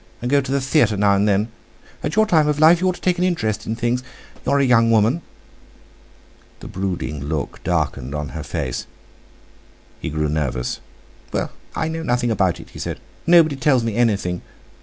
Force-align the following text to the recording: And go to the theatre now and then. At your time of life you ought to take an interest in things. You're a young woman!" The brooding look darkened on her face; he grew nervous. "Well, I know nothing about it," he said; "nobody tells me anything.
And 0.19 0.31
go 0.31 0.41
to 0.41 0.51
the 0.51 0.59
theatre 0.61 0.97
now 0.97 1.13
and 1.15 1.27
then. 1.27 1.49
At 2.03 2.15
your 2.15 2.25
time 2.25 2.47
of 2.47 2.59
life 2.59 2.81
you 2.81 2.87
ought 2.89 2.95
to 2.95 3.01
take 3.01 3.19
an 3.19 3.23
interest 3.23 3.67
in 3.67 3.75
things. 3.75 4.01
You're 4.43 4.57
a 4.57 4.63
young 4.63 4.89
woman!" 4.89 5.21
The 6.59 6.67
brooding 6.67 7.25
look 7.25 7.63
darkened 7.63 8.15
on 8.15 8.29
her 8.29 8.41
face; 8.41 8.87
he 9.99 10.09
grew 10.09 10.27
nervous. 10.27 10.79
"Well, 11.31 11.51
I 11.75 11.87
know 11.87 12.01
nothing 12.01 12.31
about 12.31 12.59
it," 12.59 12.71
he 12.71 12.79
said; 12.79 12.99
"nobody 13.27 13.55
tells 13.55 13.83
me 13.83 13.95
anything. 13.95 14.41